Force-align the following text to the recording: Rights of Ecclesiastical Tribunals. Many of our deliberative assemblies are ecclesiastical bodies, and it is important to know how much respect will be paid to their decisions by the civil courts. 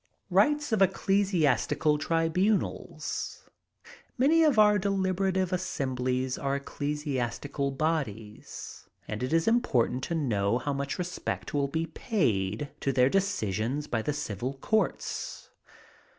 Rights 0.31 0.71
of 0.71 0.81
Ecclesiastical 0.81 1.99
Tribunals. 1.99 3.47
Many 4.17 4.41
of 4.41 4.57
our 4.57 4.79
deliberative 4.79 5.53
assemblies 5.53 6.39
are 6.39 6.55
ecclesiastical 6.55 7.69
bodies, 7.69 8.87
and 9.07 9.21
it 9.21 9.31
is 9.31 9.47
important 9.47 10.03
to 10.05 10.15
know 10.15 10.57
how 10.57 10.73
much 10.73 10.97
respect 10.97 11.53
will 11.53 11.67
be 11.67 11.85
paid 11.85 12.69
to 12.79 12.91
their 12.91 13.09
decisions 13.11 13.85
by 13.85 14.01
the 14.01 14.11
civil 14.11 14.55
courts. 14.55 15.49